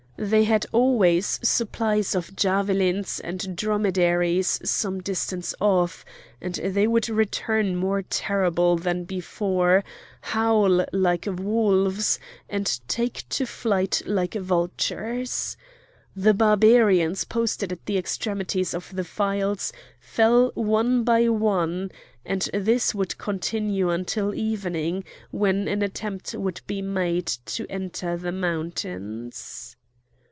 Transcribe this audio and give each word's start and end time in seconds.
They 0.17 0.43
had 0.43 0.67
always 0.71 1.39
supplies 1.41 2.13
of 2.13 2.35
javelins 2.35 3.19
and 3.19 3.55
dromedaries 3.57 4.59
some 4.63 5.01
distance 5.01 5.55
off, 5.59 6.05
and 6.39 6.53
they 6.53 6.85
would 6.85 7.09
return 7.09 7.75
more 7.75 8.03
terrible 8.03 8.77
than 8.77 9.05
before, 9.05 9.83
howl 10.21 10.85
like 10.93 11.25
wolves, 11.27 12.19
and 12.47 12.81
take 12.87 13.27
to 13.29 13.47
flight 13.47 14.03
like 14.05 14.35
vultures. 14.35 15.57
The 16.15 16.35
Barbarians 16.35 17.23
posted 17.23 17.71
at 17.71 17.83
the 17.87 17.97
extremities 17.97 18.75
of 18.75 18.95
the 18.95 19.03
files 19.05 19.73
fell 19.99 20.51
one 20.53 21.03
by 21.03 21.29
one; 21.29 21.91
and 22.23 22.47
this 22.53 22.93
would 22.93 23.17
continue 23.17 23.89
until 23.89 24.35
evening, 24.35 25.03
when 25.31 25.67
an 25.67 25.81
attempt 25.81 26.35
would 26.35 26.61
be 26.67 26.83
made 26.83 27.25
to 27.25 27.65
enter 27.71 28.17
the 28.17 28.31
mountains. 28.31 29.75